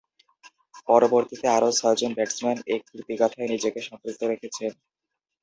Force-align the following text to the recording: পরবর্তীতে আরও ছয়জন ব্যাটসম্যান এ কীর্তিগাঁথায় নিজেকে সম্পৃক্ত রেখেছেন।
পরবর্তীতে 0.87 1.47
আরও 1.49 1.69
ছয়জন 1.79 2.11
ব্যাটসম্যান 2.13 2.57
এ 2.67 2.85
কীর্তিগাঁথায় 2.87 3.51
নিজেকে 3.53 3.79
সম্পৃক্ত 3.87 4.21
রেখেছেন। 4.31 4.71